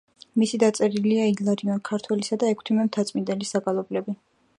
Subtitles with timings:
[0.43, 4.17] მისი დაწერილია ილარიონ ქართველისა და ექვთიმე მთაწმიდლის საგალობლები.